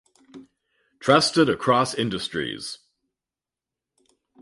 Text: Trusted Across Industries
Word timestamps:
Trusted 0.99 1.47
Across 1.47 1.93
Industries 1.93 2.79